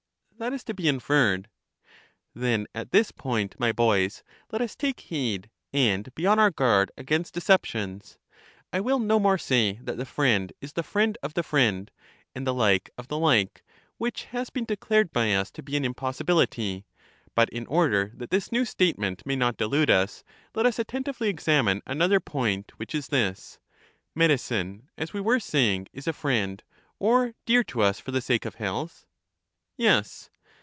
That 0.37 0.53
is 0.53 0.63
to 0.63 0.73
be 0.73 0.87
inferred. 0.87 1.49
Then 2.33 2.65
at 2.73 2.89
this 2.91 3.11
point, 3.11 3.53
my 3.59 3.71
boys, 3.71 4.23
let 4.51 4.59
us 4.59 4.75
take 4.75 5.01
heed, 5.01 5.51
and 5.71 6.09
be 6.15 6.25
on 6.25 6.39
our 6.39 6.49
guard 6.49 6.91
against 6.97 7.35
deceptions. 7.35 8.17
I 8.73 8.79
will 8.79 8.97
no 8.97 9.19
more 9.19 9.37
say 9.37 9.73
that 9.83 9.97
the 9.97 10.03
friend 10.05 10.51
is 10.59 10.73
the 10.73 10.81
friend 10.81 11.15
of 11.21 11.35
the 11.35 11.43
friend, 11.43 11.91
and 12.33 12.47
the 12.47 12.55
like 12.55 12.89
of 12.97 13.07
the 13.07 13.19
like, 13.19 13.63
which 13.99 14.23
has 14.33 14.49
been 14.49 14.65
declared 14.65 15.13
by 15.13 15.31
us 15.35 15.51
to 15.51 15.61
be 15.61 15.77
an 15.77 15.85
impossibility; 15.85 16.87
but, 17.35 17.47
in 17.51 17.67
order 17.67 18.11
that 18.15 18.31
this 18.31 18.51
new 18.51 18.65
statement 18.65 19.23
may 19.27 19.35
not 19.35 19.57
delude 19.57 19.91
us, 19.91 20.23
let 20.55 20.65
us 20.65 20.79
attentively 20.79 21.29
examine 21.29 21.83
another 21.85 22.19
point, 22.19 22.71
which 22.77 22.95
is 22.95 23.09
this: 23.09 23.59
medicine, 24.15 24.89
as 24.97 25.13
we 25.13 25.21
were 25.21 25.39
saying, 25.39 25.87
is 25.93 26.07
a 26.07 26.13
friend, 26.13 26.63
or 26.97 27.33
dear 27.45 27.63
to 27.65 27.83
us 27.83 27.99
for 27.99 28.09
the 28.09 28.21
sake 28.21 28.45
of 28.45 28.55
health? 28.55 29.05
Yes. 29.77 30.29